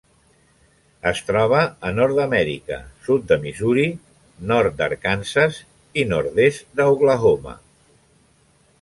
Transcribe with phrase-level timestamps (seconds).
[1.09, 3.85] Es troba a Nord-amèrica: sud de Missouri,
[4.55, 5.63] nord d'Arkansas
[6.05, 7.59] i nord-est d'Oklahoma.